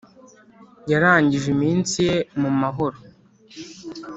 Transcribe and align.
yarangije 0.91 1.47
iminsi 1.55 1.95
ye 2.09 2.17
mu 2.41 2.49
mahoro 2.61 2.97